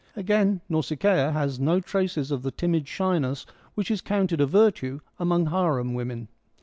Again, 0.15 0.61
Nausicaa 0.67 1.29
has 1.31 1.59
no 1.59 1.79
traces 1.79 2.31
of 2.31 2.41
the 2.41 2.49
timid 2.49 2.87
shyness 2.87 3.45
which 3.75 3.91
is 3.91 4.01
counted 4.01 4.41
a 4.41 4.47
virtue 4.47 4.99
among 5.19 5.45
harem 5.51 5.93
women. 5.93 6.27